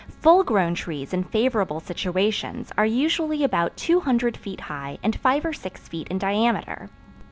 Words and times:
Full 0.23 0.43
grown 0.43 0.73
trees 0.73 1.13
in 1.13 1.23
favorable 1.25 1.79
situations 1.79 2.71
are 2.75 2.87
usually 2.87 3.43
about 3.43 3.77
200 3.77 4.35
feet 4.35 4.61
high 4.61 4.97
and 5.03 5.15
five 5.15 5.45
or 5.45 5.53
six 5.53 5.87
feet 5.87 6.07
in 6.07 6.17
diameter. 6.17 6.89